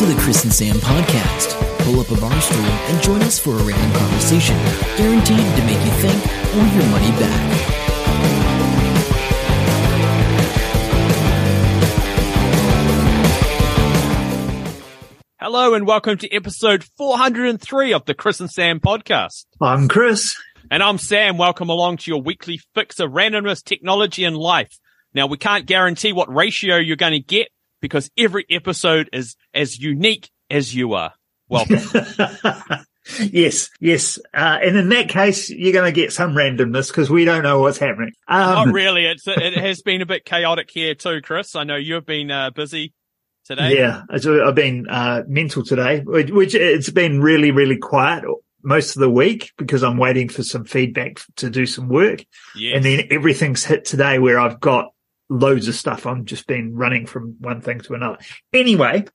[0.00, 1.60] to the Chris and Sam podcast.
[1.80, 4.56] Pull up a bar stool and join us for a random conversation,
[4.96, 6.26] guaranteed to make you think
[6.56, 7.50] or your money back.
[15.38, 19.44] Hello and welcome to episode 403 of the Chris and Sam podcast.
[19.60, 20.34] I'm Chris.
[20.70, 21.36] And I'm Sam.
[21.36, 24.78] Welcome along to your weekly fix of randomness, technology and life.
[25.12, 27.48] Now we can't guarantee what ratio you're going to get
[27.80, 31.12] because every episode is as unique as you are.
[31.48, 31.78] Welcome.
[33.20, 34.18] yes, yes.
[34.32, 37.60] Uh, and in that case, you're going to get some randomness because we don't know
[37.60, 38.12] what's happening.
[38.28, 39.06] Not Um, really.
[39.06, 41.56] It's, it has been a bit chaotic here too, Chris.
[41.56, 42.92] I know you've been uh, busy
[43.44, 43.76] today.
[43.78, 48.24] yeah, I've been uh, mental today, which, which it's been really, really quiet
[48.62, 52.24] most of the week because I'm waiting for some feedback to do some work.
[52.54, 52.76] Yes.
[52.76, 54.92] And then everything's hit today where I've got
[55.30, 56.06] loads of stuff.
[56.06, 58.18] I'm just been running from one thing to another.
[58.52, 59.06] Anyway,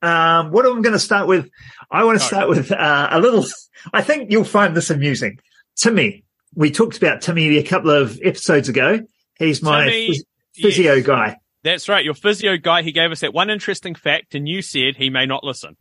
[0.00, 1.50] um, what I'm going to start with,
[1.90, 3.44] I want to start with uh, a little,
[3.92, 5.38] I think you'll find this amusing.
[5.76, 6.22] Timi,
[6.54, 9.00] we talked about Timi a couple of episodes ago.
[9.38, 11.06] He's my Timi, phys- physio yes.
[11.06, 11.36] guy.
[11.62, 12.04] That's right.
[12.04, 15.26] Your physio guy, he gave us that one interesting fact and you said he may
[15.26, 15.76] not listen.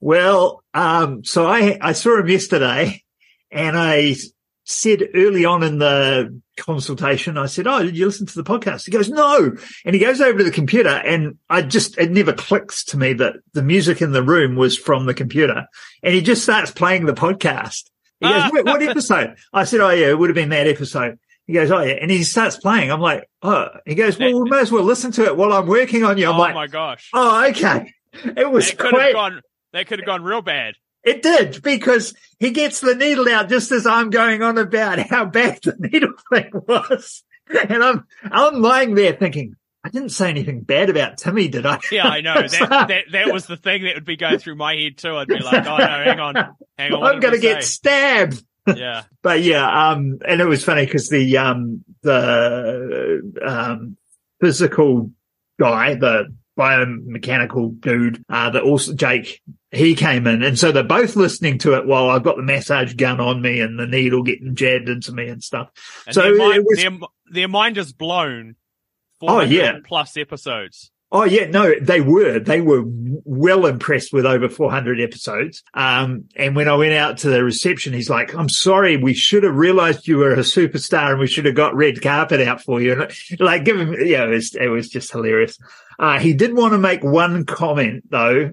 [0.00, 3.02] Well, um, so I, I saw him yesterday
[3.50, 4.16] and I
[4.64, 8.84] said early on in the consultation, I said, Oh, did you listen to the podcast?
[8.84, 9.52] He goes, no.
[9.84, 13.12] And he goes over to the computer and I just, it never clicks to me
[13.14, 15.66] that the music in the room was from the computer
[16.02, 17.90] and he just starts playing the podcast.
[18.20, 18.52] He goes.
[18.52, 19.36] "What- what episode?
[19.52, 21.18] I said, Oh yeah, it would have been that episode.
[21.46, 21.94] He goes, Oh yeah.
[21.94, 22.92] And he starts playing.
[22.92, 25.66] I'm like, Oh, he goes, well, we may as well listen to it while I'm
[25.66, 26.28] working on you.
[26.28, 27.10] I'm oh like, my gosh.
[27.12, 27.92] Oh, okay.
[28.36, 29.40] It was that could quite, have gone,
[29.72, 30.74] that could have gone real bad.
[31.04, 35.24] It did because he gets the needle out just as I'm going on about how
[35.24, 37.22] bad the needle thing was.
[37.68, 41.80] And I'm, I'm lying there thinking, I didn't say anything bad about Timi, did I?
[41.90, 42.34] Yeah, I know.
[42.48, 45.16] That, that that was the thing that would be going through my head too.
[45.16, 46.34] I'd be like, oh no, hang on,
[46.78, 47.00] hang on.
[47.00, 47.68] what I'm going to get say?
[47.68, 48.44] stabbed.
[48.76, 49.02] Yeah.
[49.22, 53.96] But yeah, um, and it was funny because the, um, the, um,
[54.40, 55.10] physical
[55.60, 59.40] guy, the biomechanical dude, uh, that also Jake,
[59.72, 60.42] he came in.
[60.42, 63.60] And so they're both listening to it while I've got the massage gun on me
[63.60, 65.70] and the needle getting jabbed into me and stuff.
[66.06, 66.90] And So their, mind, was- their,
[67.30, 68.56] their mind is blown.
[69.22, 69.78] Oh, yeah.
[69.84, 70.90] Plus episodes.
[71.14, 72.38] Oh yeah, no, they were.
[72.38, 75.62] They were well impressed with over 400 episodes.
[75.74, 79.42] Um, and when I went out to the reception, he's like, I'm sorry, we should
[79.42, 82.80] have realized you were a superstar and we should have got red carpet out for
[82.80, 82.92] you.
[82.92, 85.58] And like, give him, yeah, it was, it was just hilarious.
[85.98, 88.52] Uh, he did want to make one comment though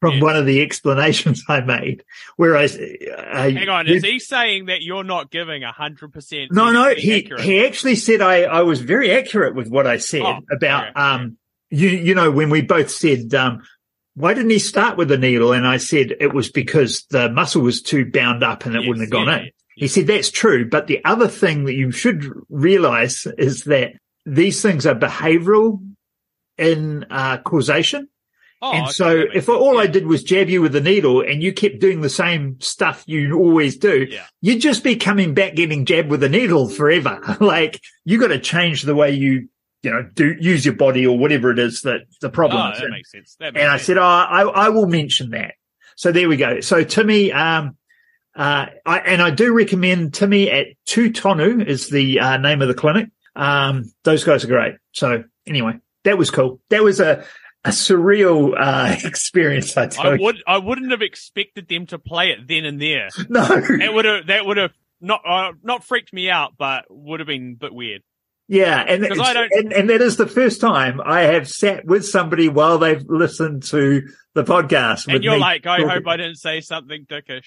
[0.00, 0.22] from Yeah.
[0.22, 2.04] one of the explanations I made
[2.36, 6.52] Whereas, uh, Hang on, is he saying that you're not giving a hundred percent?
[6.52, 7.42] No, no, he, accurate?
[7.44, 11.00] he actually said I, I was very accurate with what I said Oh, about, okay,
[11.00, 11.36] um,
[11.70, 13.62] you, you know, when we both said, um,
[14.14, 15.52] why didn't he start with the needle?
[15.52, 18.88] And I said it was because the muscle was too bound up and it Yes,
[18.88, 19.44] wouldn't have gone yeah, in.
[19.44, 19.50] yeah.
[19.76, 20.68] He said that's true.
[20.68, 23.92] But the other thing that you should realize is that
[24.26, 25.80] these things are behavioral
[26.56, 28.08] in, uh, causation.
[28.60, 31.42] Oh, and okay, so if all I did was jab you with the needle and
[31.42, 34.26] you kept doing the same stuff you always do, Yeah.
[34.40, 37.36] you'd just be coming back getting jabbed with a needle forever.
[37.40, 39.48] like you got to change the way you,
[39.82, 42.78] you know, do use your body or whatever it is that the problem Oh, is.
[42.78, 43.36] that And, makes sense.
[43.38, 43.86] That makes and I sense.
[43.86, 45.54] said, oh, I, I will mention that.
[45.96, 46.58] So there we go.
[46.60, 47.76] So Timi, um,
[48.36, 52.68] uh, I, and I do recommend Timi at Two Tonu is the uh, name of
[52.68, 53.08] the clinic.
[53.36, 54.74] Um, those guys are great.
[54.92, 56.60] So anyway, that was cool.
[56.70, 57.24] That was a,
[57.68, 59.76] a surreal, uh, experience.
[59.76, 60.22] I tell I you.
[60.22, 63.08] would, I wouldn't have expected them to play it then and there.
[63.28, 63.44] No.
[63.46, 67.26] That would have, that would have not, uh, not freaked me out, but would have
[67.26, 68.02] been a bit weird.
[68.50, 71.84] Yeah, and, 'Cause I don't- and and that is the first time I have sat
[71.84, 75.06] with somebody while they've listened to the podcast.
[75.12, 75.88] And you're like, I talking.
[75.90, 77.44] hope I didn't say something dickish.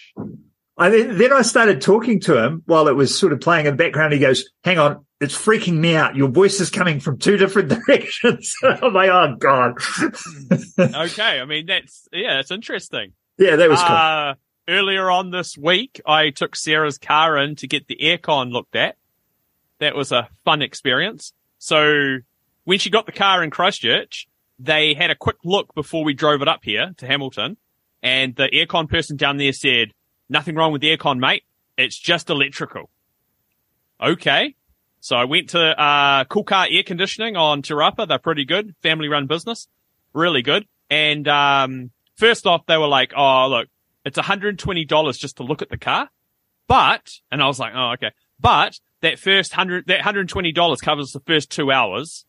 [0.82, 3.84] I then, I started talking to him while it was sort of playing in the
[3.84, 4.14] background.
[4.14, 6.16] He goes, "Hang on, it's freaking me out.
[6.16, 9.74] Your voice is coming from two different directions." I'm like, "Oh god."
[10.80, 11.40] Okay.
[11.40, 13.14] I mean, that's, yeah, that's interesting.
[13.38, 13.96] yeah, that was cool.
[13.96, 14.34] Uh,
[14.68, 18.98] earlier on this week, I took Sarah's car in to get the aircon looked at.
[19.80, 21.32] That was a fun experience.
[21.60, 22.18] So
[22.64, 26.42] when she got the car in Christchurch, they had a quick look before we drove
[26.42, 27.58] it up here to Hamilton.
[28.02, 29.92] And the aircon person down there said,
[30.32, 31.44] nothing wrong with the aircon, mate.
[31.78, 32.90] It's just electrical.
[34.02, 34.56] Okay.
[35.00, 38.08] So I went to, uh, Cool Car Air Conditioning on Te Rapa.
[38.08, 38.76] They're pretty good.
[38.82, 39.68] Family run business.
[40.14, 40.66] Really good.
[40.90, 43.68] And, um, first off, they were like, oh, look,
[44.06, 46.10] it's $120 just to look at the car.
[46.68, 48.12] But, and I was like, oh, okay.
[48.40, 52.26] But that first hundred, that $120 covers the first two hours.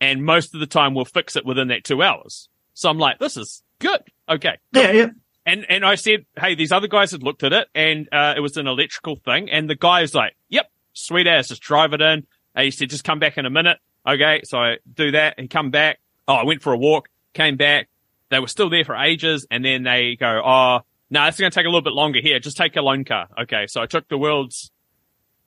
[0.00, 2.48] And most of the time we'll fix it within that two hours.
[2.74, 4.00] So I'm like, this is, good.
[4.28, 4.58] Okay.
[4.72, 5.06] Yeah, yeah.
[5.46, 8.40] And and I said, hey, these other guys had looked at it, and uh, it
[8.40, 9.50] was an electrical thing.
[9.50, 12.26] And the guy was like, yep, sweet ass, just drive it in.
[12.54, 13.78] And he said, just come back in a minute.
[14.06, 15.38] Okay, so I do that.
[15.38, 16.00] He come back.
[16.28, 17.88] Oh, I went for a walk, came back.
[18.30, 21.54] They were still there for ages, and then they go, oh, no, it's going to
[21.54, 22.38] take a little bit longer here.
[22.38, 23.28] Just take a loan car.
[23.42, 24.70] Okay, so I took the world's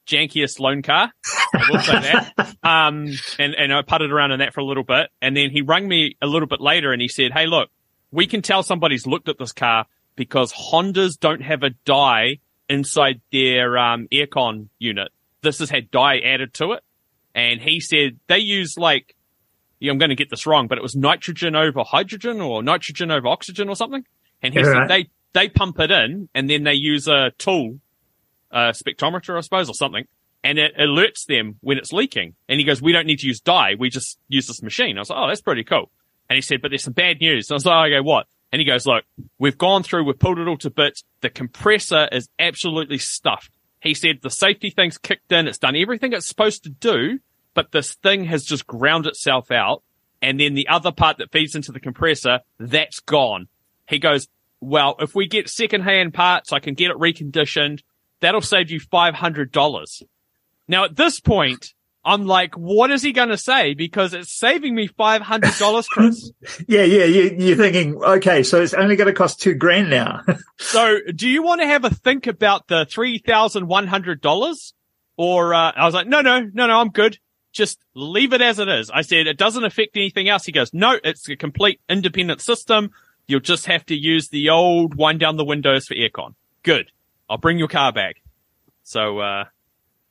[0.05, 1.11] jankiest loan car.
[1.53, 2.33] I will say that.
[2.63, 3.09] Um,
[3.39, 5.09] and, and I putted around in that for a little bit.
[5.21, 7.69] And then he rang me a little bit later and he said, Hey, look,
[8.13, 12.37] we can tell somebody's looked at this car because Hondas don't have a dye
[12.69, 15.09] inside their, um, aircon unit.
[15.41, 16.83] This has had dye added to it.
[17.35, 19.15] And he said they use like,
[19.79, 23.11] yeah, I'm going to get this wrong, but it was nitrogen over hydrogen or nitrogen
[23.11, 24.05] over oxygen or something.
[24.41, 24.87] And he Yeah, said right.
[24.87, 27.79] they, they pump it in and then they use a tool
[28.51, 30.05] a spectrometer, I suppose, or something,
[30.43, 32.35] and it alerts them when it's leaking.
[32.47, 33.73] And he goes, "We don't need to use dye.
[33.79, 35.89] We just use this machine." I was like, "Oh, that's pretty cool."
[36.33, 38.59] And he said, "But there's some bad news." And I was like, "Okay, what?" And
[38.59, 39.05] he goes, "Look,
[39.37, 41.03] we've gone through, we've pulled it all to bits.
[41.21, 43.51] The compressor is absolutely stuffed."
[43.81, 45.47] He said the safety thing's kicked in.
[45.47, 47.19] It's done everything it's supposed to do,
[47.53, 49.83] but this thing has just ground itself out.
[50.23, 53.47] And then the other part that feeds into the compressor, that's gone.
[53.87, 54.27] He goes,
[54.59, 57.83] well, if we get secondhand parts, I can get it reconditioned.
[58.21, 60.03] That'll save you $500.
[60.67, 61.73] Now at this point,
[62.05, 63.73] I'm like, what is he going to say?
[63.73, 66.31] Because it's saving me $500, Chris.
[66.67, 67.05] Yeah, yeah.
[67.05, 70.21] You, you're thinking, okay, so it's only going to cost two grand now.
[70.59, 74.73] so do you want to have a think about the $3,100?
[75.15, 77.19] Or, uh, I was like, no, no, no, no, I'm good.
[77.53, 78.89] Just leave it as it is.
[78.89, 80.45] I said, it doesn't affect anything else.
[80.45, 82.91] He goes, no, it's a complete independent system.
[83.27, 86.33] You'll just have to use the old wind down the windows for aircon.
[86.63, 86.91] Good.
[87.29, 88.17] I'll bring your car back.
[88.83, 89.45] So, uh,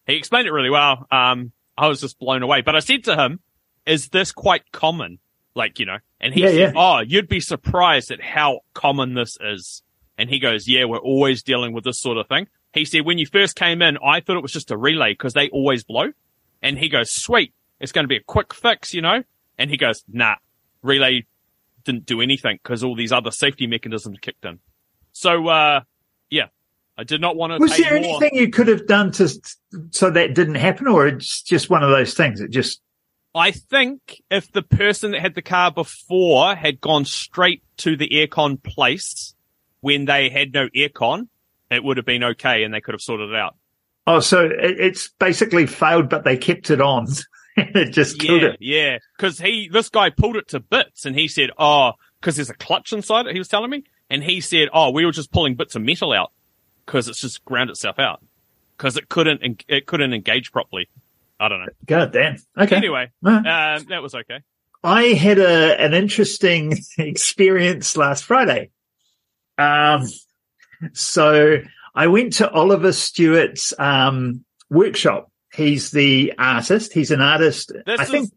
[0.06, 1.06] he explained it really well.
[1.11, 3.41] Um, I was just blown away, but I said to him,
[3.87, 5.19] is this quite common?
[5.55, 6.73] Like, you know, and he Yeah, said, yeah.
[6.77, 9.83] oh, you'd be surprised at how common this is.
[10.17, 12.49] And he goes, yeah, we're always dealing with this sort of thing.
[12.73, 15.35] He said, when you first came in, I thought it was just a relay because
[15.35, 16.13] they always blow.
[16.63, 17.53] And he goes, sweet.
[17.81, 19.25] It's going to be a quick fix, you know?
[19.59, 20.37] And he goes, nah,
[20.83, 21.27] relay
[21.85, 24.61] didn't do anything because all these other safety mechanisms kicked in.
[25.13, 25.81] So, uh,
[27.03, 28.23] I did not want to Was there more.
[28.23, 29.29] anything you could have done to
[29.91, 32.41] so that didn't happen, or it's just one of those things?
[32.41, 32.81] It just
[33.35, 38.09] I think if the person that had the car before had gone straight to the
[38.09, 39.35] aircon place
[39.81, 41.27] when they had no aircon,
[41.73, 43.57] it would have been okay and they could have sorted it out.
[44.07, 47.09] oh, so it's basically failed, but they kept it on.
[47.57, 48.57] it just killed Yeah, it.
[48.61, 48.99] yeah.
[49.19, 52.55] Cause he, this guy pulled it to bits and he said, oh, cause there's a
[52.55, 53.83] clutch inside it, he was telling me.
[54.09, 56.31] And he said, oh, we were just pulling bits of metal out
[56.87, 58.23] cause it's just ground itself out.
[58.79, 60.88] Cause it couldn't, it couldn't engage properly.
[61.38, 61.69] I don't know.
[61.87, 62.37] God damn.
[62.58, 62.76] Okay.
[62.76, 64.40] Anyway, um, that was okay.
[64.84, 68.70] I had a an interesting experience last Friday.
[69.58, 70.06] Um,
[70.93, 71.58] so
[71.94, 75.31] I went to Oliver Stewart's um, workshop.
[75.52, 76.93] He's the artist.
[76.93, 77.73] He's an artist.
[77.87, 78.32] This I think is-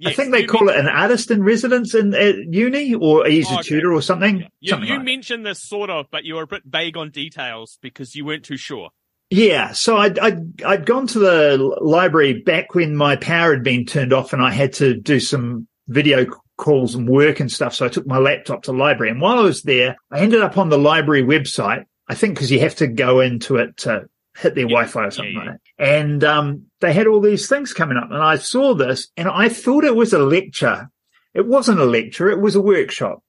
[0.00, 3.46] Yes, I think they call it an artist in residence in at uni, or he's
[3.50, 3.68] Oh, a okay.
[3.68, 4.46] tutor or something.
[4.60, 5.04] You, something you like that.
[5.04, 8.44] mentioned this sort of, but you were a bit vague on details because you weren't
[8.44, 8.88] too sure.
[9.28, 13.84] Yeah, so I'd, I'd I'd gone to the library back when my power had been
[13.84, 16.24] turned off, and I had to do some video
[16.56, 17.74] calls and work and stuff.
[17.74, 20.40] So I took my laptop to the library, and while I was there, I ended
[20.40, 21.84] up on the library website.
[22.08, 24.06] I think because you have to go into it to
[24.40, 25.60] hit their Yeah, Wi-Fi or something yeah, like that.
[26.02, 29.48] And um, they had all these things coming up, and I saw this, and I
[29.48, 30.90] thought it was a lecture.
[31.34, 33.22] It wasn't a lecture; it was a workshop.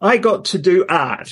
[0.00, 1.30] I got to do art.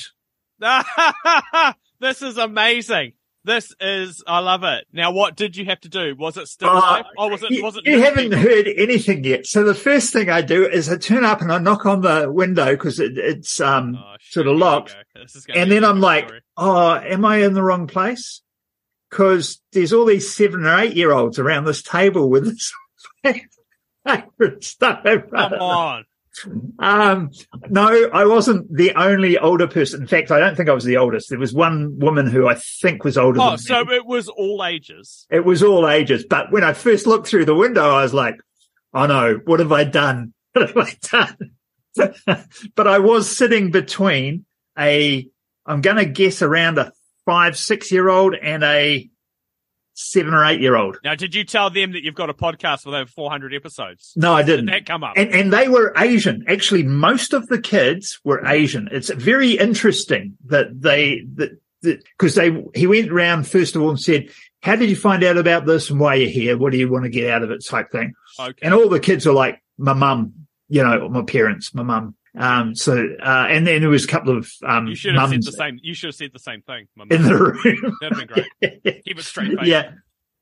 [2.01, 3.13] this is amazing.
[3.47, 4.87] This is, I love it.
[4.91, 6.15] Now, what did you have to do?
[6.19, 7.03] Was it still Uh?
[7.19, 7.85] Oh, was it, you, was it?
[7.85, 8.39] you haven't people?
[8.39, 9.47] heard anything yet.
[9.47, 12.33] So the first thing I do is I turn up and I knock on the
[12.33, 14.97] window because it, it's um Oh, sort of locked.
[15.15, 15.21] go.
[15.21, 16.41] This is gonna and then I'm like, story.
[16.57, 18.41] oh, am I in the wrong place?
[19.15, 22.73] Because there's all these seven or eight year olds around this table with this
[24.05, 25.05] favorite stuff.
[25.05, 26.05] come on.
[26.81, 27.31] Um,
[27.71, 30.01] no, I wasn't the only older person.
[30.01, 31.31] In fact, I don't think I was the oldest.
[31.31, 33.95] There was one woman who I think was older Oh, so me.
[33.95, 35.29] it was all ages.
[35.31, 36.27] It was all ages.
[36.29, 38.35] But when I first looked through the window, I was like,
[38.95, 40.35] oh no, what have I done?
[40.55, 40.97] What have I
[41.97, 42.17] done?
[42.75, 44.45] but I was sitting between
[44.77, 45.29] a,
[45.67, 46.91] I'm going to guess around a
[47.27, 49.09] five, six year old and a
[49.95, 50.99] seven or eight year old.
[51.05, 54.13] Now, did you tell them that you've got a podcast with over 400 episodes?
[54.17, 54.67] No, I Did didn't.
[54.67, 55.15] that come up?
[55.17, 56.45] And, and they were Asian.
[56.49, 58.89] Actually, most of the kids were Asian.
[58.91, 64.01] It's very interesting that they, that, because they, he went around first of all and
[64.01, 64.31] said,
[64.63, 66.57] how did you find out about this and why you're here?
[66.57, 68.15] What do you want to get out of it type thing?
[68.41, 68.55] okay.
[68.63, 70.33] And all the kids are like, my mum,
[70.69, 72.17] you know, my parents, my mum.
[72.37, 75.43] Um, so, uh, and then there was a couple of, um, You should have said
[75.45, 75.79] the same.
[75.83, 76.89] You should have said the same thing.
[77.11, 77.97] in the room.
[78.01, 78.27] That'd been
[78.61, 78.83] great.
[79.05, 79.69] Keep it straight face.
[79.69, 79.93] yeah.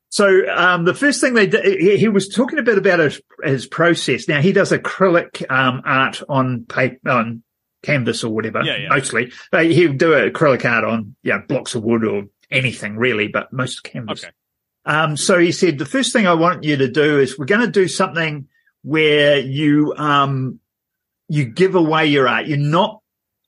[0.09, 3.21] So, um, the first thing they did, he, he was talking a bit about his,
[3.43, 4.29] his process.
[4.29, 7.43] Now he does acrylic, um, art on paper, on
[7.83, 8.89] canvas or whatever, Yeah, yeah.
[8.91, 9.33] mostly.
[9.51, 13.85] But he'll do acrylic art on, yeah, blocks of wood or anything really, but most
[13.85, 14.23] canvas.
[14.25, 14.33] Okay.
[14.85, 17.61] Um, so he said, the first thing I want you to do is we're going
[17.65, 18.49] to do something
[18.83, 20.59] where you, um,
[21.29, 22.47] you give away your art.
[22.47, 23.01] You're not,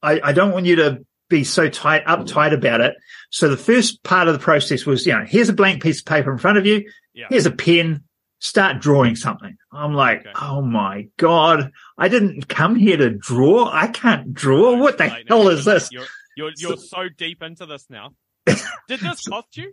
[0.03, 2.95] I, I don't want you to be so tight, uptight about it.
[3.31, 6.07] So the first part of the process was, you know, here's a blank piece of
[6.07, 6.91] paper in front of you.
[7.15, 7.27] Yeah.
[7.31, 8.05] Here's a pen.
[8.41, 9.57] Start drawing something.
[9.73, 10.33] I'm like, Okay.
[10.41, 11.71] oh my God.
[11.97, 13.71] I didn't come here to draw.
[13.73, 14.77] I can't draw.
[14.77, 15.89] What the no, hell you're- is this?
[15.93, 16.05] You're
[16.37, 18.11] you're, you're so deep into this now.
[18.47, 19.73] Did this cost you?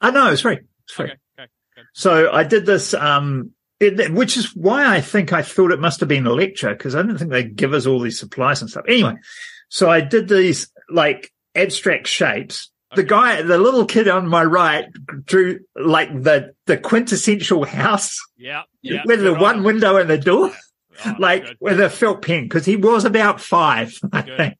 [0.00, 0.60] I know it's free.
[0.84, 1.06] It's free.
[1.06, 1.16] Okay.
[1.38, 1.86] Okay.
[1.92, 6.00] So I did this, um, it, which is why I think I thought it must
[6.00, 8.70] have been a lecture because I didn't think they'd give us all these supplies and
[8.70, 8.84] stuff.
[8.88, 9.14] Anyway,
[9.68, 12.70] so I did these like abstract shapes.
[12.96, 14.86] The guy, the little kid on my right
[15.26, 18.62] drew like the, the quintessential house Yeah.
[18.80, 19.02] Yeah.
[19.04, 19.42] with the right.
[19.42, 20.50] one window and the door,
[21.04, 21.56] Oh, like good.
[21.60, 24.36] with a felt pen because he was about five, I Good.
[24.38, 24.54] think.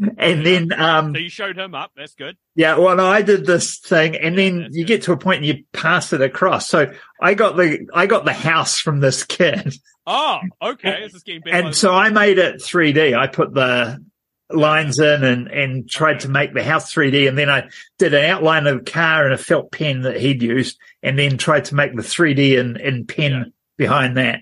[0.18, 1.90] And then, um, So you showed him up.
[1.96, 2.36] That's good.
[2.54, 4.88] yeah, well, I did this thing and then that's you good.
[4.88, 6.68] get to a point and you pass it across.
[6.68, 9.74] So I got the, I got the house from this kid
[10.10, 11.02] Oh, okay.
[11.02, 11.66] This is getting better.
[11.66, 13.14] and so I made it 3D.
[13.18, 14.02] I put the
[14.50, 16.20] lines in and, and tried Okay.
[16.20, 17.28] to make the house 3D.
[17.28, 20.42] And then I did an outline of the car and a felt pen that he'd
[20.42, 23.44] used and then tried to make the 3D in, in pen Yeah.
[23.76, 24.40] behind that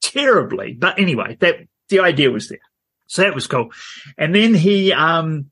[0.00, 0.72] terribly.
[0.78, 1.56] But anyway, that
[1.88, 2.58] the idea was there.
[3.12, 3.70] So that was cool.
[4.16, 5.50] And then he, um,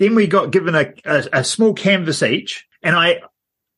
[0.00, 3.20] then we got given a, a, a small canvas each and I,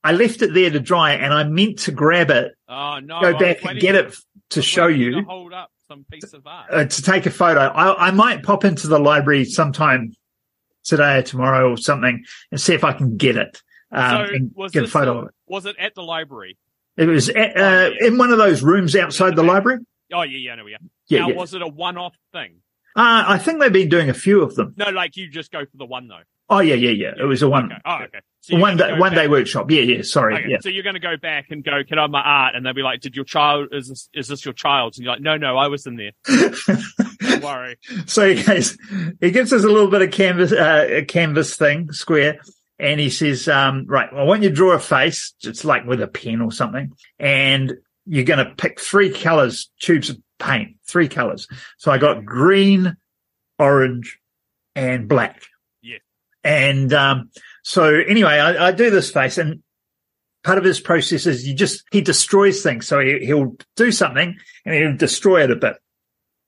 [0.02, 3.20] I left it there to dry and I meant to grab it, Oh no!
[3.20, 4.16] go back and get it
[4.50, 6.68] to show you to hold up some piece of art.
[6.72, 7.60] uh, to take a photo.
[7.60, 10.14] I, I might pop into the library sometime
[10.84, 13.60] today or tomorrow or something and see if I can get it
[13.92, 15.34] um, so and was get a photo uh, of it.
[15.48, 16.56] Was it at the library?
[16.96, 18.06] It was at, uh, Oh, yeah.
[18.06, 19.80] in one of those rooms outside the library.
[20.14, 20.78] Oh yeah, yeah, no, yeah.
[21.08, 21.34] Yeah, now, yeah.
[21.36, 22.62] was it a one-off thing?
[22.98, 24.74] Uh, I think they've been doing a few of them.
[24.76, 26.20] No, like you just go for the one though.
[26.50, 27.12] Oh yeah, yeah, yeah.
[27.18, 27.80] It was a one, Okay.
[27.84, 28.20] Oh, okay.
[28.40, 29.70] So one day, one day workshop.
[29.70, 30.02] Yeah, yeah.
[30.02, 30.34] Sorry.
[30.36, 30.56] Okay, Yeah.
[30.62, 32.54] so you're going to go back and go, can I have my art?
[32.56, 35.12] And they'll be like, did your child, is this, is this your child?" And you're
[35.12, 36.12] like, no, no, I was in there.
[37.20, 37.76] Don't worry.
[38.06, 38.78] so he goes,
[39.20, 42.38] he gives us a little bit of canvas, uh, a canvas thing, square,
[42.78, 45.84] and he says, um, right, well, I want you to draw a face, it's like
[45.84, 47.74] with a pen or something, and
[48.08, 51.46] you're going to pick three colors, tubes of paint, three colors.
[51.76, 52.96] So I got green,
[53.58, 54.18] orange,
[54.74, 55.42] and black.
[55.82, 55.98] Yeah.
[56.44, 57.30] And, um,
[57.62, 59.62] so anyway, I, I do this face and
[60.44, 62.86] part of his process is you just, he destroys things.
[62.86, 65.76] So he, he'll do something and he'll destroy it a bit.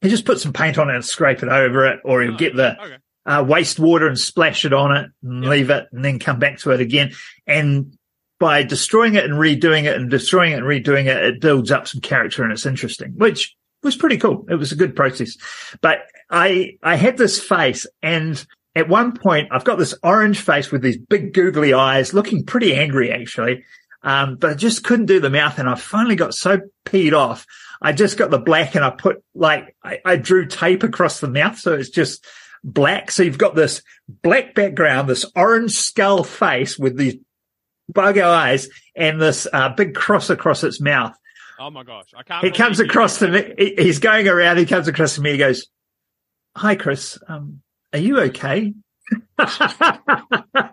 [0.01, 2.37] He just put some paint on it and scrape it over it, or he'll Oh,
[2.39, 2.97] get the Okay.
[3.27, 6.71] uh, wastewater and splash it on it and leave it and then come back to
[6.71, 7.13] it again.
[7.47, 7.99] And
[8.41, 11.87] by destroying it and redoing it and destroying it and redoing it, it builds up
[11.87, 14.47] some character and it's interesting, which was pretty cool.
[14.49, 15.37] It was a good process.
[15.81, 15.99] But
[16.31, 18.45] I, I had this face and
[18.75, 22.75] at one point I've got this orange face with these big googly eyes looking pretty
[22.75, 23.63] angry actually.
[24.03, 27.45] Um, but I just couldn't do the mouth and I finally got so peed off.
[27.83, 31.29] I just got the black and I put like, I, I drew tape across the
[31.29, 31.59] mouth.
[31.59, 32.25] So it's just
[32.65, 33.11] black.
[33.11, 37.17] So you've got this black background, this orange skull face with these
[37.93, 41.15] bug eyes and this uh, big cross across its mouth.
[41.59, 42.07] Oh my gosh.
[42.17, 42.45] I can't.
[42.45, 43.55] He comes across to me.
[43.59, 44.57] he- He's going around.
[44.59, 45.33] He comes across to me.
[45.33, 45.67] He goes,
[46.57, 47.19] "Hi, Chris.
[47.29, 47.61] Um,
[47.93, 48.73] are you okay?"
[49.39, 50.71] I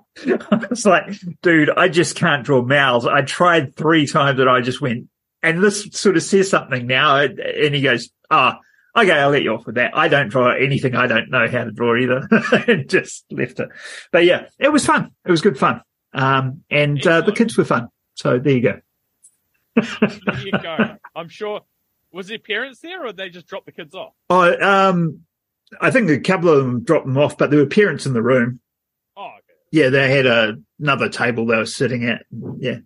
[0.69, 3.05] was like, "Dude, I just can't draw mouths.
[3.05, 5.07] I tried three times and I just went."
[5.43, 7.17] And this sort of says something now.
[7.17, 8.59] And he goes, "Ah,
[8.95, 9.91] okay, I'll let you off with that.
[9.95, 10.95] I don't draw anything.
[10.95, 12.27] I don't know how to draw either."
[12.67, 13.69] and just left it.
[14.12, 15.12] But yeah, it was fun.
[15.25, 15.81] It was good fun.
[16.13, 17.89] Um, and uh, the kids were fun.
[18.15, 18.79] So there you go.
[19.75, 20.97] There you go.
[21.15, 21.61] I'm sure.
[22.11, 24.13] Was their parents there or they just dropped the kids off?
[24.29, 25.21] Oh, um,
[25.81, 28.23] I think a couple of them dropped them off, but there were parents in the
[28.23, 28.59] room.
[29.15, 29.59] Oh, okay.
[29.71, 32.25] Yeah, they had a, another table they were sitting at.
[32.59, 32.77] Yeah.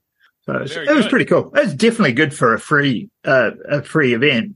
[0.41, 1.53] So it was, it was pretty cool.
[1.55, 4.55] It was definitely good for a free, uh, a free event.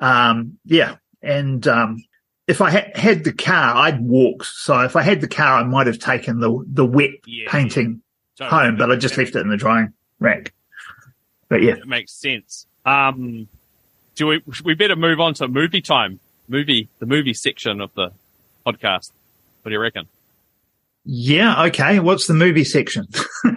[0.00, 0.96] Um, yeah.
[1.22, 2.02] And, um,
[2.50, 4.44] if I ha- had the car, I'd walk.
[4.44, 7.50] So if I had the car, I might have taken the, the wet Yeah.
[7.50, 8.02] painting
[8.36, 8.60] Totally.
[8.66, 10.52] home, but I just left it in the drying rack.
[11.48, 11.74] But yeah.
[11.76, 12.66] It makes sense.
[12.84, 13.48] Um,
[14.16, 18.10] do we, we better move on to movie time, movie, the movie section of the
[18.66, 19.12] podcast.
[19.62, 20.06] What do you reckon?
[21.04, 21.64] Yeah.
[21.64, 21.98] Okay.
[22.00, 23.06] What's the movie section?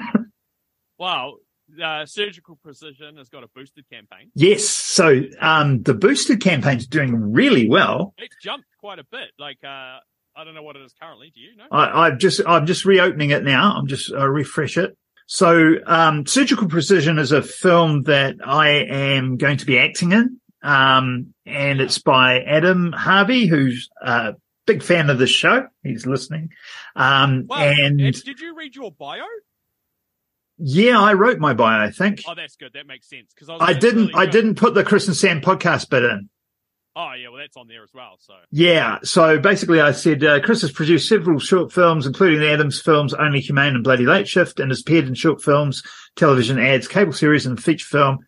[1.00, 1.38] Well,
[1.82, 4.32] uh, Surgical Precision has got a boosted campaign.
[4.36, 4.68] Yes.
[4.68, 8.13] So um, the boosted campaign's doing really well.
[8.18, 9.30] It's jumped quite a bit.
[9.39, 9.98] Like uh,
[10.36, 11.32] I don't know what it is currently.
[11.34, 11.65] Do you know?
[11.72, 13.74] I, I've just I'm just reopening it now.
[13.77, 14.98] I'm just uh, refresh it.
[15.25, 20.39] So um, Surgical Precision is a film that I am going to be acting in,
[20.62, 24.36] um, and it's by Adam Harvey, who's a
[24.68, 25.65] big fan of the show.
[25.82, 26.50] He's listening,
[26.98, 27.58] um, Wow.
[27.58, 29.24] and did you read your bio?
[30.57, 31.86] Yeah, I wrote my bio.
[31.86, 32.72] I think Oh, that's good.
[32.74, 34.07] That makes sense because I, I didn't.
[34.07, 36.29] really I didn't put the Chris and Sam podcast bit in.
[36.95, 38.17] Oh yeah, well that's on there as well.
[38.19, 39.00] So Yeah.
[39.03, 43.15] So basically, I said uh, Chris has produced several short films, including the Adams films
[43.15, 45.81] Only Humane and Bloody Late Shift, and has appeared in short films,
[46.15, 48.19] television ads, cable series, and feature film.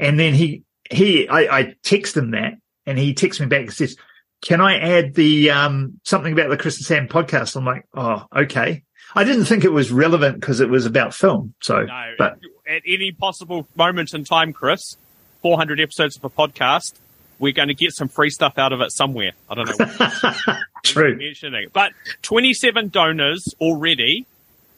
[0.00, 2.54] And then he he I, I text him that,
[2.86, 3.96] and he texts me back and says,
[4.42, 8.24] "Can I add the um something about the Chris and Sam podcast?" I'm like, "Oh,
[8.36, 8.82] okay."
[9.14, 11.54] I didn't think it was relevant because it was about film.
[11.60, 14.96] So, no, but at any possible moment in time, Chris,
[15.42, 16.94] 400 episodes of a podcast,
[17.38, 19.32] we're going to get some free stuff out of it somewhere.
[19.48, 20.56] I don't know.
[20.84, 21.16] True.
[21.16, 24.26] mentioning, but 27 donors already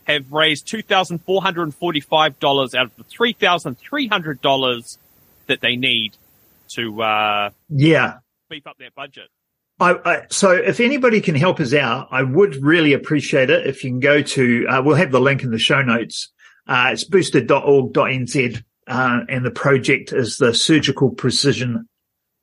[0.04, 4.98] have raised $2,445 out of the $3,300
[5.46, 6.16] that they need
[6.74, 8.18] to uh, Yeah.
[8.48, 9.28] beef up their budget.
[9.80, 13.82] I, I, so if anybody can help us out, I would really appreciate it if
[13.82, 16.30] you can go to, uh, we'll have the link in the show notes.
[16.66, 21.88] Uh, it's boosted.org.nz, uh, and the project is the surgical precision,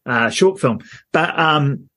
[0.08, 0.80] uh, short film.
[1.14, 1.90] But, um,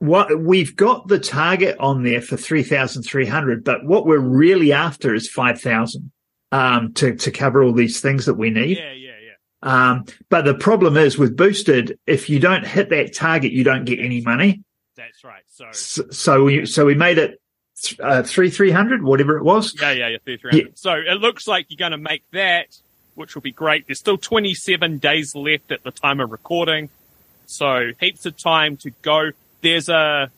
[0.00, 5.30] what we've got the target on there for 3,300, but what we're really after is
[5.30, 6.10] 5,000,
[6.50, 8.78] um, to, to cover all these things that we need.
[8.78, 9.32] Yeah, yeah, yeah.
[9.62, 13.84] Um, but the problem is with boosted, if you don't hit that target, you don't
[13.84, 14.64] get any money.
[14.96, 15.42] That's right.
[15.48, 17.40] So, So, so we so we made it
[18.00, 19.74] uh, three three hundred, whatever it was.
[19.80, 20.78] yeah, yeah, yeah, 3,300.
[20.78, 22.66] So it looks like you're going to make that,
[23.14, 23.86] which will be great.
[23.86, 26.90] There's still 27 days left at the time of recording.
[27.46, 29.30] So heaps of time to go.
[29.62, 30.30] There's a,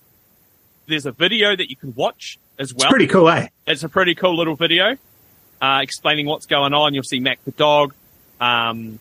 [0.86, 2.90] there's a video that you can watch as It's well.
[2.90, 3.48] pretty cool, eh?
[3.66, 4.96] It's a pretty cool little video,
[5.60, 6.94] uh, explaining what's going on.
[6.94, 7.94] You'll see Mac the dog.
[8.40, 8.98] Um,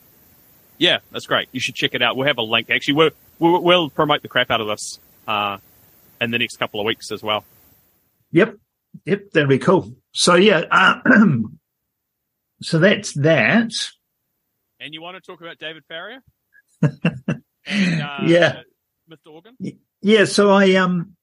[0.77, 1.49] yeah, that's great.
[1.51, 2.15] You should check it out.
[2.17, 2.69] We'll have a link.
[2.69, 5.57] Actually, we'll, we'll, we'll promote the crap out of this, uh,
[6.21, 7.43] in the next couple of weeks as well.
[8.31, 8.55] Yep,
[9.05, 9.93] yep, that'd be cool.
[10.13, 10.99] So yeah, uh,
[12.61, 13.71] so that's that.
[14.79, 16.19] And you want to talk about David Farrier?
[16.81, 18.61] and, uh, Yeah.
[19.09, 19.31] Mr.
[19.31, 19.55] Organ?
[20.01, 21.15] Yeah, so I um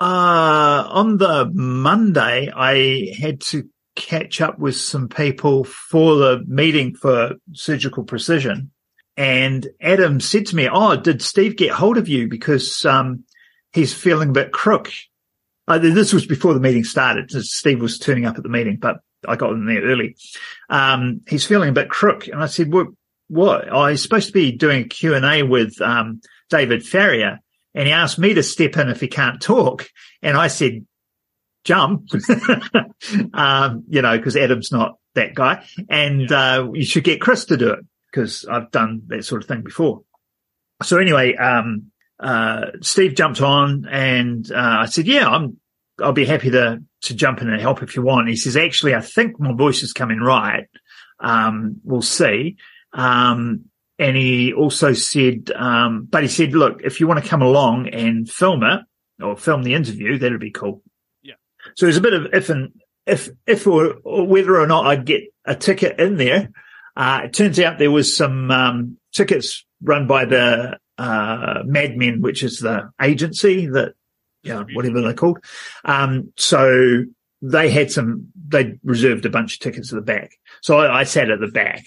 [0.00, 6.94] uh on the Monday I had to catch up with some people for the meeting
[6.94, 8.71] for surgical precision.
[9.16, 12.28] And Adam said to me, Oh, did Steve get hold of you?
[12.28, 13.24] Because um
[13.72, 14.90] he's feeling a bit crook.
[15.68, 17.30] Uh, this was before the meeting started.
[17.30, 18.96] Steve was turning up at the meeting, but
[19.26, 20.16] I got in there early.
[20.68, 22.26] Um, he's feeling a bit crook.
[22.26, 22.88] And I said, what,
[23.28, 23.90] what?
[23.90, 26.20] He's supposed to be doing a Q and A with, um,
[26.50, 27.38] David Farrier.
[27.74, 29.88] And he asked me to step in if he can't talk.
[30.20, 30.84] And I said,
[31.64, 32.08] jump,
[33.32, 35.64] um, you know, cause Adam's not that guy.
[35.88, 39.48] And, uh, you should get Chris to do it because I've done that sort of
[39.48, 40.02] thing before.
[40.82, 45.56] So anyway, um, uh, Steve jumped on and, uh, I said, yeah, I'm,
[46.00, 48.28] I'll be happy to, to jump in and help if you want.
[48.28, 50.68] He says, actually, I think my voice is coming right.
[51.20, 52.56] Um, we'll see.
[52.92, 53.64] Um,
[53.98, 57.88] and he also said, um, but he said, look, if you want to come along
[57.88, 58.80] and film it
[59.22, 60.82] or film the interview, that'd be cool.
[61.22, 61.34] Yeah.
[61.76, 62.72] So there's a bit of if and
[63.06, 66.50] if, if or, or whether or not I'd get a ticket in there.
[66.96, 72.20] Uh, it turns out there was some, um, tickets run by the, uh, Mad Men,
[72.20, 73.94] which is the agency that,
[74.42, 75.38] you know, whatever they're called.
[75.84, 77.04] Um, so
[77.40, 80.32] they had some, they reserved a bunch of tickets at the back.
[80.60, 81.84] So I, I sat at the back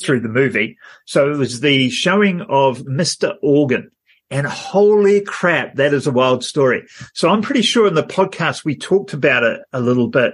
[0.00, 0.78] through the movie.
[1.04, 3.34] So it was the showing of Mr.
[3.42, 3.90] Organ.
[4.30, 6.84] And holy crap, that is a wild story.
[7.14, 10.32] So I'm pretty sure in the podcast we talked about it a little bit.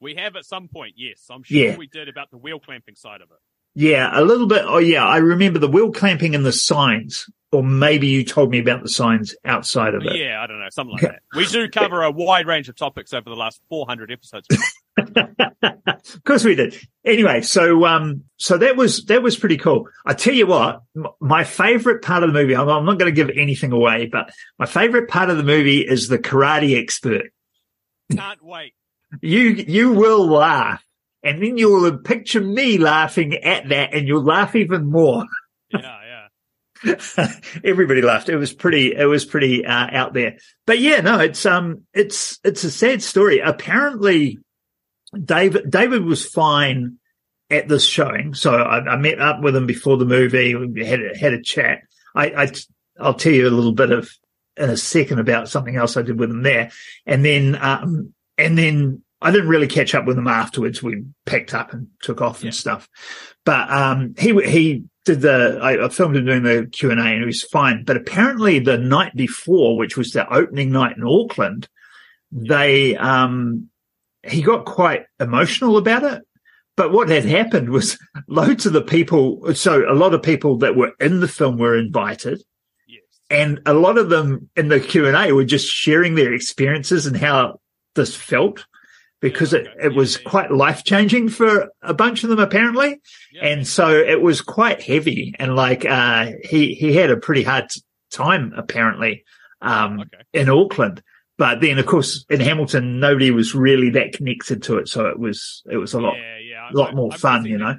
[0.00, 1.26] We have at some point, yes.
[1.30, 1.76] I'm sure Yeah.
[1.76, 3.36] we did about the wheel clamping side of it.
[3.74, 4.62] Yeah, a little bit.
[4.64, 8.60] Oh yeah, I remember the wheel clamping and the signs, or maybe you told me
[8.60, 10.16] about the signs outside of it.
[10.16, 11.20] Yeah, I don't know, something like that.
[11.34, 14.46] We do cover a wide range of topics over the last 400 episodes.
[14.96, 16.76] of course we did.
[17.04, 19.88] Anyway, so um, so that was that was pretty cool.
[20.06, 22.54] I tell you what, m- my favorite part of the movie.
[22.54, 25.80] I'm, I'm not going to give anything away, but my favorite part of the movie
[25.80, 27.32] is the karate expert.
[28.12, 28.74] Can't wait.
[29.20, 30.84] You you will laugh,
[31.24, 35.24] and then you'll picture me laughing at that, and you'll laugh even more.
[35.70, 35.98] Yeah,
[36.84, 37.32] yeah.
[37.64, 38.28] Everybody laughed.
[38.28, 38.94] It was pretty.
[38.94, 40.36] It was pretty uh, out there.
[40.66, 43.40] But yeah, no, it's um, it's it's a sad story.
[43.40, 44.38] Apparently,
[45.20, 46.98] David David was fine
[47.50, 48.34] at this showing.
[48.34, 50.54] So I, I met up with him before the movie.
[50.54, 51.80] We had a, had a chat.
[52.14, 52.52] I, I
[53.00, 54.10] I'll tell you a little bit of
[54.56, 56.70] in a second about something else I did with him there,
[57.06, 60.82] and then um, and then I didn't really catch up with him afterwards.
[60.82, 62.48] We packed up and took off Yeah.
[62.48, 62.88] and stuff.
[63.44, 67.04] But um, he he did the I, I filmed him doing the Q and A,
[67.04, 67.84] and he was fine.
[67.84, 71.68] But apparently, the night before, which was the opening night in Auckland,
[72.30, 73.68] they um,
[74.22, 76.22] he got quite emotional about it.
[76.76, 80.76] But what had happened was loads of the people, so a lot of people that
[80.76, 82.42] were in the film were invited
[83.30, 87.06] and a lot of them in the Q and A were just sharing their experiences
[87.06, 87.58] and how
[87.94, 88.66] this felt
[89.20, 93.00] because it, it was quite life changing for a bunch of them apparently.
[93.32, 93.46] Yeah.
[93.46, 97.70] And so it was quite heavy and like, uh, he, he had a pretty hard
[98.10, 99.24] time apparently,
[99.62, 100.24] um, okay.
[100.32, 101.02] in Auckland.
[101.36, 104.88] But then of course in Hamilton, nobody was really that connected to it.
[104.88, 106.68] So it was, it was a lot, yeah, yeah.
[106.72, 107.76] lot I- more I've fun, you know.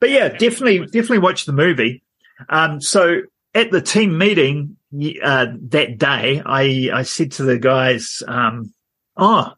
[0.00, 2.02] But yeah, definitely, definitely watch the movie.
[2.48, 3.20] Um, so
[3.54, 4.76] at the team meeting
[5.22, 8.72] uh, that day, I I said to the guys, um,
[9.16, 9.52] "Oh,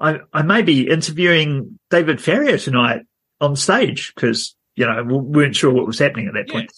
[0.00, 3.02] I I may be interviewing David Farrier tonight
[3.40, 6.52] on stage because you know we weren't sure what was happening at that Yeah.
[6.52, 6.72] point."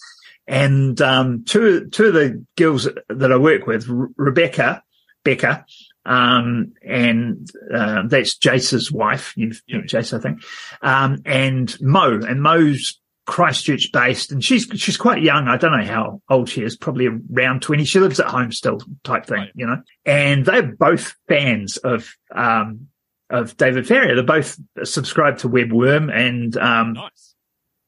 [0.47, 4.81] And um, two two of the girls that I work with, Re- Rebecca
[5.23, 5.63] Becker,
[6.05, 9.33] um, and uh, that's Jace's wife.
[9.35, 9.77] You've Yeah.
[9.79, 10.41] met Jace, I think,
[10.81, 15.47] um, and Mo, and Mo's Christchurch based, and she's she's quite young.
[15.47, 17.85] I don't know how old she is, probably around twenty.
[17.85, 19.51] She lives at home still, type thing, Right.
[19.53, 19.83] you know.
[20.03, 22.87] And they're both fans of um,
[23.29, 24.15] of David Farrier.
[24.15, 27.35] They're both subscribed to Webworm and um, Nice.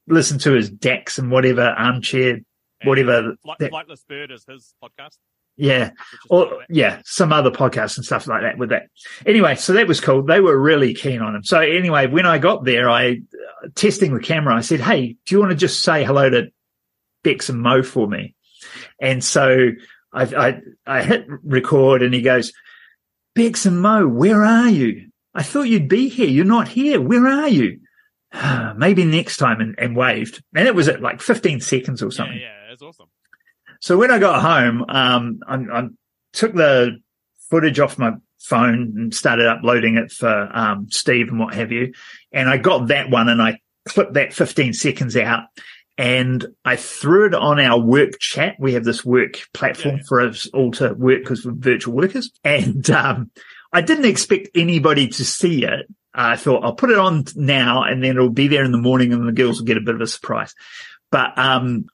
[0.06, 2.40] listen to his Dax and whatever armchair,
[2.84, 3.18] whatever.
[3.30, 5.16] And Flight, that- Flightless Bird is his podcast.
[5.56, 5.90] yeah,
[6.30, 8.84] or yeah, some other podcasts and stuff like that with that.
[9.26, 10.22] Anyway, so that was cool.
[10.22, 11.44] They were really keen on him.
[11.44, 13.20] So anyway, when I got there, I
[13.64, 14.54] uh, testing the camera.
[14.56, 16.50] I said, "Hey, do you want to just say hello to
[17.24, 18.34] Bex and Mo for me?"
[19.00, 19.70] And so
[20.12, 22.52] I, I I hit record, and he goes,
[23.34, 25.08] "Bex and Mo, where are you?
[25.34, 26.28] I thought you'd be here.
[26.28, 27.00] You're not here.
[27.00, 27.80] Where are you?"
[28.76, 30.42] Maybe next time, and, and waved.
[30.54, 32.36] And it was at like 15 seconds or something.
[32.38, 33.08] Yeah, yeah, it's awesome.
[33.80, 35.88] So when I got home, um, I, I
[36.32, 36.98] took the
[37.50, 41.92] footage off my phone and started uploading it for um, Steve and what have you.
[42.32, 45.44] And I got that one and I clipped that 15 seconds out
[45.98, 48.56] and I threw it on our work chat.
[48.58, 50.02] We have this work platform Yeah.
[50.08, 52.30] for us all to work because we're virtual workers.
[52.44, 53.30] And um,
[53.72, 55.86] I didn't expect anybody to see it.
[56.14, 59.12] I thought I'll put it on now and then it'll be there in the morning
[59.12, 60.54] and the girls will get a bit of a surprise.
[61.10, 61.86] But um,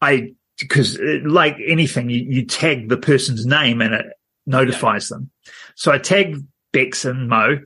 [0.00, 4.06] I because uh, like anything, you, you tag the person's name and it
[4.46, 5.30] notifies them.
[5.74, 7.58] So I tagged Bex and Mo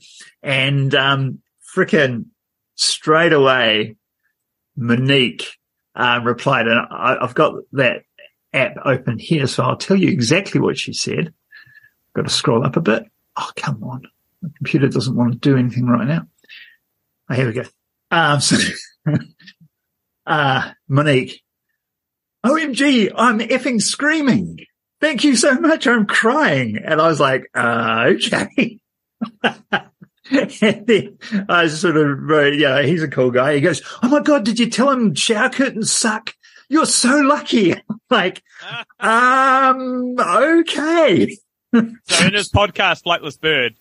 [0.42, 1.40] and, um,
[1.74, 2.26] frickin'
[2.76, 3.96] straight away,
[4.76, 5.58] Monique,
[5.94, 8.02] uh, replied and I, I've got that
[8.52, 9.46] app open here.
[9.46, 11.32] So I'll tell you exactly what she said.
[12.14, 13.04] Got to scroll up a bit.
[13.36, 14.02] Oh, come on.
[14.42, 16.26] The computer doesn't want to do anything right now.
[17.30, 17.64] Oh, here we go.
[18.10, 18.56] Um, so,
[20.26, 21.42] uh, Monique,
[22.44, 24.58] OMG, I'm effing screaming.
[25.00, 25.86] Thank you so much.
[25.86, 26.78] I'm crying.
[26.82, 28.78] And I was like, uh, okay.
[30.30, 31.18] and then
[31.48, 33.54] I sort of, uh, yeah, he's a cool guy.
[33.54, 36.34] He goes, Oh my God, did you tell him shower curtains suck?
[36.68, 37.74] You're so lucky.
[38.08, 38.40] Like,
[39.00, 41.36] um, okay.
[42.04, 43.74] So in his podcast, Flightless Bird,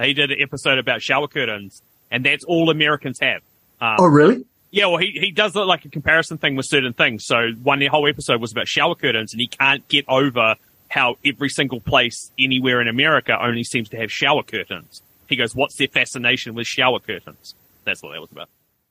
[0.00, 3.42] he did an episode about shower curtains, and that's all Americans have.
[3.80, 4.44] Um, Oh, really?
[4.70, 7.24] Yeah, well, he, he does like a comparison thing with certain things.
[7.26, 10.54] So one whole episode was about shower curtains, and he can't get over
[10.88, 15.02] how every single place anywhere in America only seems to have shower curtains.
[15.28, 18.48] He goes, "What's their fascination with shower curtains?" That's what that was about.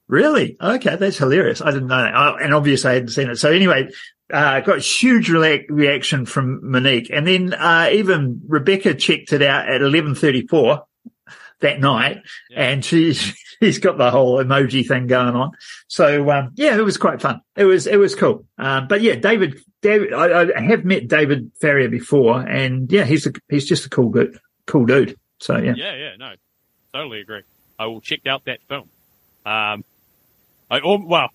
[0.08, 0.58] Really?
[0.60, 1.62] Okay, that's hilarious.
[1.62, 2.14] I didn't know that.
[2.16, 3.36] Oh, and obviously I hadn't seen it.
[3.38, 3.90] So anyway,
[4.32, 7.10] uh, got huge rela- reaction from Monique.
[7.12, 10.84] And then, uh, even Rebecca checked it out at 1134
[11.62, 12.62] that night Yeah.
[12.70, 13.20] and she's,
[13.62, 15.52] she's got the whole emoji thing going on.
[15.88, 17.42] So, um, yeah, it was quite fun.
[17.56, 18.46] It was, it was cool.
[18.58, 23.26] Um, but yeah, David, David, I, I have met David Farrier before and yeah, he's
[23.28, 24.38] a, he's just a cool good,
[24.68, 25.18] cool dude.
[25.40, 25.74] So yeah.
[25.76, 26.34] Yeah, yeah, no,
[26.94, 27.42] totally agree.
[27.78, 28.90] I will check out that film.
[29.46, 29.84] Um,
[30.70, 31.30] I well,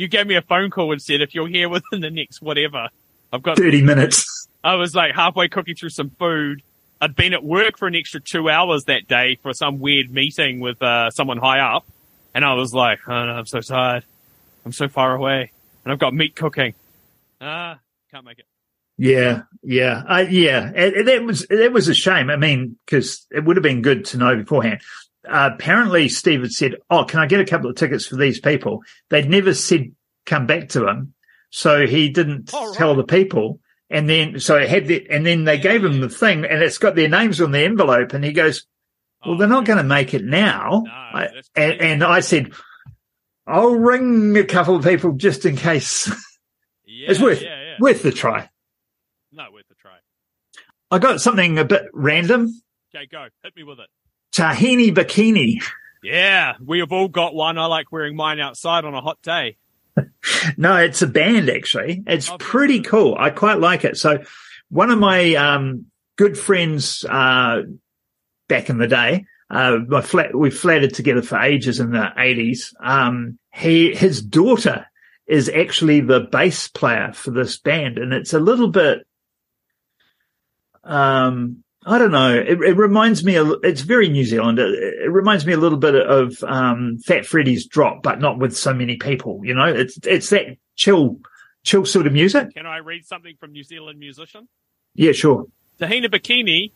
[0.00, 2.88] you, gave me a phone call and said if you're here within the next whatever,
[3.32, 4.48] I've got 30 minutes.
[4.62, 6.62] I was like halfway cooking through some food.
[7.00, 10.60] I'd been at work for an extra two hours that day for some weird meeting
[10.60, 11.86] with uh, someone high up,
[12.34, 14.04] and I was like, oh, no, I'm so tired.
[14.66, 15.50] I'm so far away,
[15.84, 16.74] and I've got meat cooking.
[17.40, 17.78] Ah,
[18.10, 18.44] can't make it.
[18.98, 20.70] Yeah, yeah, uh, yeah.
[20.74, 22.28] It, it- that was that was a shame.
[22.28, 24.82] I mean, because it would have been good to know beforehand.
[25.28, 28.40] Uh, apparently Steve had said, "Oh, can I get a couple of tickets for these
[28.40, 29.92] people?" They'd never said
[30.26, 31.14] come back to him,
[31.50, 32.74] so he didn't right.
[32.74, 33.60] tell the people.
[33.92, 36.78] And then, so it had the, and then they gave him the thing, and it's
[36.78, 38.64] got their names on the envelope, and he goes,
[39.24, 42.52] "Well, Oh, they're not going to make it now." No, I- and, and I said,
[43.46, 46.08] "I'll ring a couple of people just in case."
[46.92, 47.76] Yeah, it's worth yeah, yeah.
[47.80, 48.50] worth the try.
[49.32, 49.96] No, worth a try.
[50.90, 52.52] I got something a bit random.
[52.94, 53.28] Okay, go.
[53.44, 53.86] Hit me with it.
[54.32, 55.62] Tahini bikini.
[56.02, 57.58] Yeah, we have all got one.
[57.58, 59.56] I like wearing mine outside on a hot day.
[60.56, 62.02] No, it's a band actually.
[62.06, 63.16] It's Oh, pretty cool.
[63.18, 63.96] I quite like it.
[63.96, 64.22] So
[64.68, 67.62] one of my um, good friends uh,
[68.48, 72.72] back in the day, uh, my flat, we flatted together for ages in the eighties.
[72.82, 74.86] Um, he, his daughter
[75.26, 79.00] is actually the bass player for this band and it's a little bit,
[80.84, 82.34] um, I don't know.
[82.34, 84.58] It, it reminds me, a, it's very New Zealand.
[84.58, 88.56] It, it reminds me a little bit of, um, Fat Freddy's drop, but not with
[88.56, 91.20] so many people, you know, it's, it's that chill,
[91.64, 92.52] chill sort of music.
[92.54, 94.48] Can I read something from New Zealand musician?
[94.94, 95.46] Yeah, sure.
[95.80, 96.72] Tahini Bikini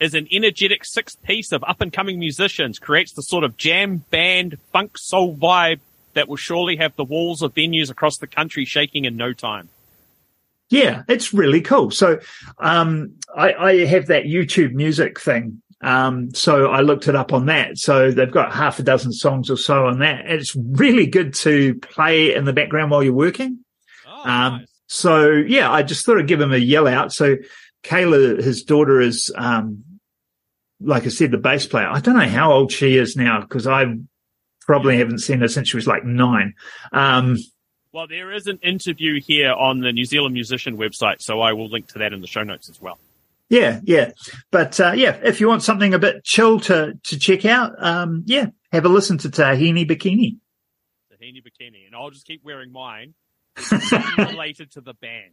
[0.00, 3.98] is an energetic six piece of up and coming musicians, creates the sort of jam
[4.10, 5.80] band funk soul vibe
[6.14, 9.68] that will surely have the walls of venues across the country shaking in no time.
[10.70, 11.90] Yeah, it's really cool.
[11.90, 12.20] So,
[12.58, 15.62] um, I, I have that YouTube music thing.
[15.80, 17.78] Um, so I looked it up on that.
[17.78, 20.26] So they've got half a dozen songs or so on that.
[20.26, 23.60] And it's really good to play in the background while you're working.
[24.06, 24.66] Oh, Um, nice.
[24.88, 27.12] So yeah, I just thought I'd give him a yell out.
[27.12, 27.36] So
[27.84, 29.84] Kayla, his daughter is, um,
[30.80, 31.88] like I said, the bass player.
[31.88, 33.84] I don't know how old she is now because I
[34.62, 36.54] probably haven't seen her since she was like nine.
[37.92, 41.68] Well, there is an interview here on the New Zealand musician website, so I will
[41.68, 42.98] link to that in the show notes as well.
[43.48, 44.10] Yeah, yeah.
[44.50, 48.24] But uh, yeah, if you want something a bit chill to to check out, um,
[48.26, 50.36] yeah, have a listen to Tahini Bikini.
[51.10, 53.14] Tahini Bikini, and I'll just keep wearing mine.
[54.18, 55.32] Unrelated to the band.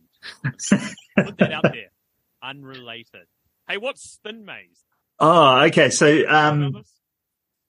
[1.17, 1.91] Put that out there.
[2.41, 3.27] Unrelated.
[3.67, 4.85] Hey, what's Spin Maze?
[5.19, 5.89] Oh, okay.
[5.89, 6.83] So um?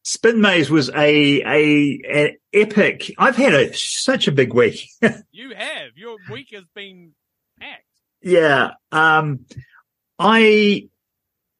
[0.07, 3.13] Spin Maze was a a, epic.
[3.19, 4.89] I've had a such a big week.
[5.33, 5.97] You have.
[5.97, 7.11] Your week has been
[7.61, 7.83] packed.
[8.23, 8.71] yeah.
[8.93, 9.47] Um,
[10.17, 10.89] I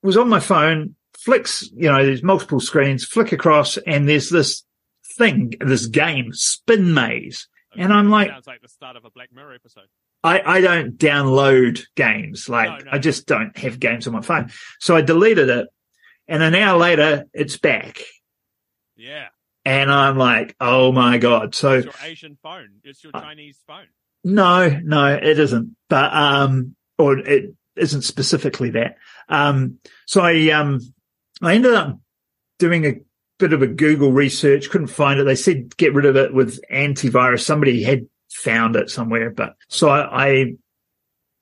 [0.03, 1.69] was on my phone, flicks.
[1.75, 4.63] You know, there's multiple screens, flick across, and there's this
[5.19, 7.49] thing, this game, Spin Maze.
[7.77, 9.89] And I'm like- sounds like the start of a Black Mirror episode.
[10.23, 12.49] I, I don't download games.
[12.49, 12.91] Like No, no.
[12.93, 14.51] I just don't have games on my phone.
[14.81, 15.67] So I deleted it
[16.29, 18.01] and an hour later it's back
[18.97, 19.27] Yeah,
[19.65, 21.55] and I'm like, Oh my God.
[21.55, 22.69] So it's your Asian phone.
[22.85, 23.87] It's your Chinese phone.
[24.25, 28.97] no, no, it isn't, but, um, or it isn't specifically that.
[29.29, 30.81] Um, so I, um,
[31.43, 31.99] I ended up
[32.59, 32.95] doing a
[33.39, 35.25] bit of a Google research, couldn't find it.
[35.25, 37.43] They said get rid of it with antivirus.
[37.43, 40.55] Somebody had found it somewhere, but so I, I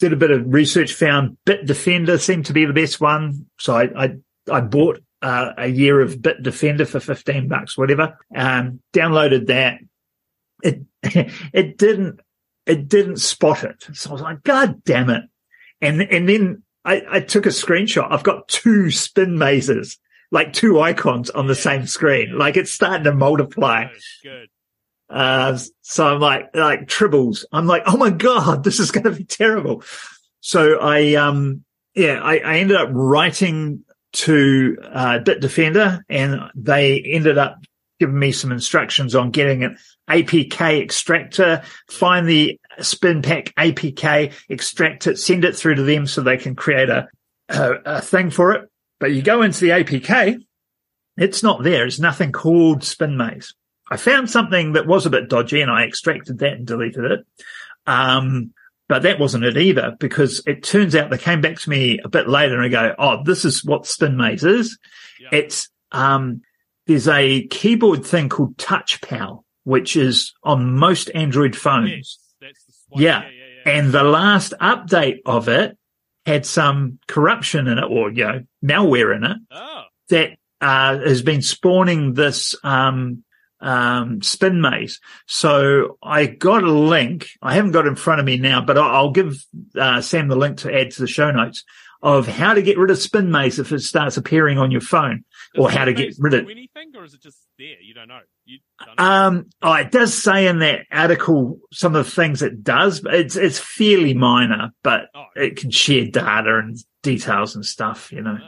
[0.01, 3.47] did a bit of research, found Bitdefender seemed to be the best one.
[3.61, 4.15] So I, I,
[4.51, 8.19] I bought uh, a year of Bitdefender for 15 bucks, whatever.
[8.35, 9.79] Um, downloaded that.
[10.63, 10.83] It,
[11.53, 12.21] it didn't,
[12.67, 13.87] it didn't spot it.
[13.95, 15.23] So I was like, God damn it.
[15.81, 18.07] And, and then I, I took a screenshot.
[18.11, 19.99] I've got two spin mazes,
[20.31, 21.61] like two icons on the Yeah.
[21.61, 22.37] same screen.
[22.39, 23.87] Like it's starting to multiply.
[23.87, 24.49] Good, good.
[25.11, 27.45] Uh, so I'm like, like tribbles.
[27.53, 29.83] I'm like, oh my God, this is going to be terrible.
[30.41, 33.85] So I, um, yeah, I, I ended up writing
[34.15, 37.59] to, uh, Bitdefender and they ended up
[38.01, 39.77] giving me some instructions on getting an
[40.11, 46.21] APK extractor, find the spin pack APK, extract it, send it through to them so
[46.21, 47.09] they can create a,
[47.49, 48.69] a, a thing for it.
[48.99, 50.43] But you go into the APK,
[51.17, 51.87] it's not there.
[51.87, 53.55] It's nothing called spin maze.
[53.91, 57.27] I found something that was a bit dodgy and I extracted that and deleted it.
[57.87, 58.53] Um,
[58.95, 62.09] but that wasn't it either because it turns out they came back to me a
[62.09, 64.79] bit later and I go, Oh, this is what spin maze is.
[65.19, 65.31] Yeah.
[65.33, 66.43] It's, um,
[66.87, 71.91] there's a keyboard thing called TouchPal, which is on most Android phones.
[71.91, 73.03] yes, that's the.
[73.03, 73.23] Yeah.
[73.23, 73.79] yeah, yeah, yeah.
[73.79, 75.77] And the last update of it
[76.25, 81.21] had some corruption in it or, you know, malware in it oh, that uh, has
[81.23, 83.25] been spawning this um,
[83.65, 85.01] um, spin maze.
[85.27, 87.29] So I got a link.
[87.41, 89.45] I haven't got in front of me now, but I'll, give
[89.79, 91.65] uh, Sam the link to add to the show notes
[92.03, 95.25] of how to get rid of spin maze if it starts appearing on your phone,
[95.57, 96.41] or how to get rid of.
[96.51, 97.81] anything, or is it just there?
[97.81, 98.21] You don't know.
[98.45, 99.05] You don't know.
[99.05, 103.15] Um, oh, it does say in that article some of the things it does, but
[103.15, 108.21] it's it's fairly minor, but oh, it can share data and details and stuff, you
[108.21, 108.39] know.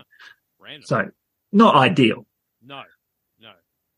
[0.58, 0.82] random.
[0.84, 1.04] So
[1.52, 2.26] not ideal.
[2.62, 2.82] no,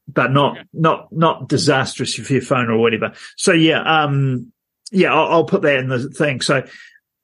[0.08, 0.66] but not Okay.
[0.72, 3.12] not not disastrous for your phone or whatever.
[3.36, 4.52] So yeah, um,
[4.90, 6.40] yeah, I'll, I'll put that in the thing.
[6.40, 6.64] So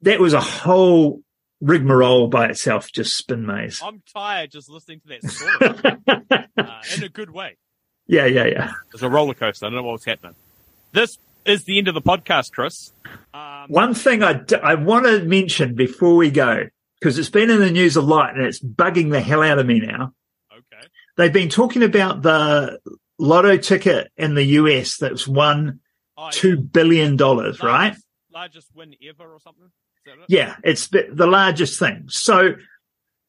[0.02, 1.22] that was a whole
[1.60, 3.80] rigmarole by itself, just spin maze.
[3.82, 7.56] I'm tired just listening to that story uh, in a good way.
[8.06, 8.72] yeah, yeah, yeah.
[8.92, 9.64] It's a roller coaster.
[9.66, 10.34] I don't know what's happening.
[10.92, 11.16] This
[11.46, 12.92] is the end of the podcast, Chris.
[13.32, 16.64] Um, One thing I, d- I want to mention before we go,
[17.00, 19.64] because it's been in the news a lot and it's bugging the hell out of
[19.66, 20.12] me now.
[21.16, 22.80] They've been talking about the
[23.18, 25.80] lotto ticket in the US that's won
[26.16, 27.92] Oh, two billion dollars, right?
[27.92, 29.64] Largest, largest win ever or something?
[30.06, 30.18] It?
[30.28, 32.04] Yeah, it's the the largest thing.
[32.08, 32.54] So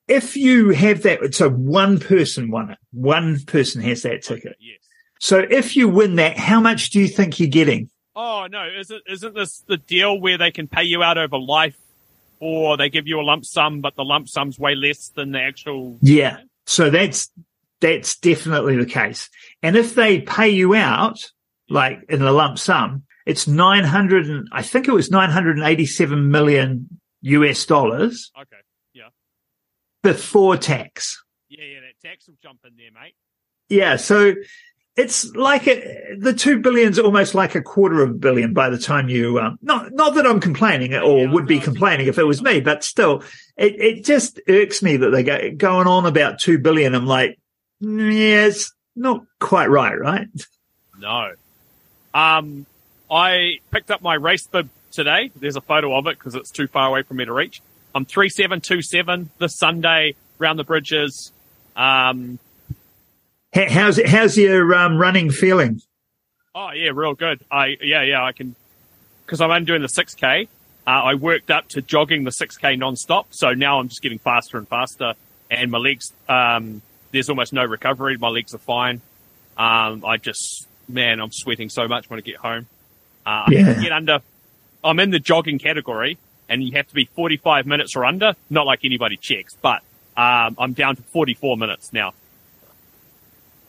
[0.08, 2.78] if you have that, so one person won it.
[2.92, 4.52] One person has that ticket.
[4.52, 4.80] Okay, yes.
[5.20, 7.90] So if you win that, how much do you think you're getting?
[8.16, 11.78] Oh no, isn't isn't this the deal where they can pay you out over life,
[12.40, 15.42] or they give you a lump sum, but the lump sum's way less than the
[15.42, 15.98] actual?
[16.02, 16.42] Yeah.
[16.68, 17.32] So that's,
[17.86, 19.30] that's definitely the case.
[19.62, 21.20] And if they pay you out,
[21.70, 27.66] like in a lump sum, it's 900 and I think it was 987 million US
[27.66, 28.58] dollars Okay.
[28.94, 29.10] Yeah.
[30.04, 31.24] before tax.
[31.50, 33.14] Yeah, yeah, that tax will jump in there, mate.
[33.70, 33.98] Yeah.
[33.98, 34.34] So
[34.96, 38.78] it's like a, the two billion's almost like a quarter of a billion by the
[38.80, 42.24] time you, um, not, not that I'm complaining or Yeah, would be complaining if it
[42.24, 43.22] was me, but still
[43.58, 46.96] it, it just irks me that they go going on about two billion.
[46.96, 47.36] I'm like, "Mm,
[47.80, 50.28] yeah, it's not quite right, right?
[51.00, 51.32] No.
[52.14, 52.66] Um,
[53.12, 55.32] I picked up my race bib today.
[55.36, 57.62] There's a photo of it because it's too far away for me to reach.
[57.94, 61.32] I'm 3727 this Sunday round the bridges.
[61.76, 62.40] Um,
[63.54, 65.82] How- How's it, how's your um, running feeling?
[66.58, 67.42] oh yeah, real good.
[67.52, 68.56] I, yeah, yeah, I can,
[69.28, 70.48] cause I'm only doing the 6k.
[70.88, 73.28] Uh, I worked up to jogging the 6k non-stop.
[73.32, 75.14] So now I'm just getting faster and faster
[75.52, 76.82] and my legs, um,
[77.16, 78.18] there's almost no recovery.
[78.18, 79.02] My legs are fine.
[79.58, 82.68] Um, I just, man, I'm sweating so much when I get home.
[83.26, 83.74] Uh, I Yeah.
[83.74, 84.20] can get under,
[84.84, 86.18] I'm in the jogging category
[86.50, 88.36] and you have to be 45 minutes or under.
[88.50, 89.82] Not like anybody checks, but,
[90.18, 92.14] um, I'm down to 44 minutes now.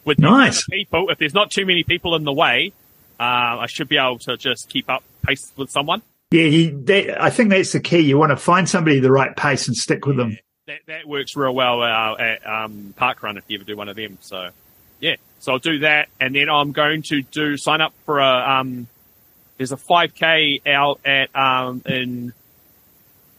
[0.04, 0.64] With Nice.
[0.66, 2.72] people, if there's not too many people in the way,
[3.18, 6.02] uh, I should be able to just keep up pace with someone.
[6.30, 8.00] Yeah, you, that, I think that's the key.
[8.00, 10.36] You want to find somebody the right pace and stick with them.
[10.66, 13.94] That that works real well uh, at um, Parkrun if you ever do one of
[13.94, 14.18] them.
[14.20, 14.50] So
[14.98, 18.58] yeah, so I'll do that, and then I'm going to do sign up for a
[18.60, 18.88] um.
[19.58, 22.32] There's a 5k out at um in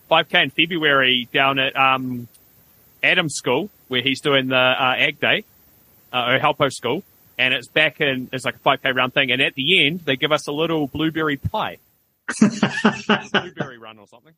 [0.09, 2.29] 5k in February down at um
[3.03, 5.43] Adams School where he's doing the uh, Ag Day,
[6.13, 7.03] uh, or Helpo School,
[7.37, 10.15] and it's back in it's like a 5k round thing, and at the end they
[10.15, 11.77] give us a little blueberry pie,
[13.31, 14.33] blueberry run or something.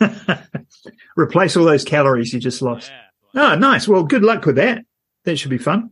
[1.16, 2.90] Replace all those calories you just lost.
[3.34, 3.52] Yeah.
[3.52, 3.86] Oh, nice.
[3.86, 4.84] Well, good luck with that.
[5.24, 5.90] That should be fun.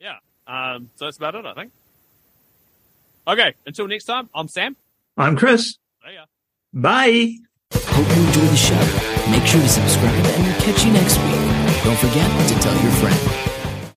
[0.00, 0.16] Yeah.
[0.46, 1.72] Um, so that's about it, I think.
[3.26, 3.54] Okay.
[3.66, 4.76] Until next time, I'm Sam.
[5.16, 5.76] I'm Chris.
[6.04, 6.24] See ya.
[6.72, 7.36] Bye.
[7.72, 9.30] Hope you enjoy the show.
[9.30, 11.84] Make sure to subscribe and we'll catch you next week.
[11.84, 13.51] Don't forget to tell your friend.